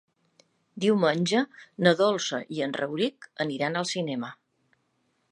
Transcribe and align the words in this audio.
Diumenge 0.83 1.41
na 1.87 1.93
Dolça 1.99 2.39
i 2.59 2.63
en 2.67 2.73
Rauric 2.77 3.27
aniran 3.45 3.77
al 3.83 3.87
cinema. 3.91 4.31